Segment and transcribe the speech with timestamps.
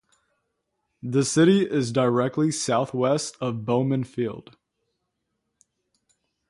[1.03, 4.57] The city is directly southwest of Bowman Field.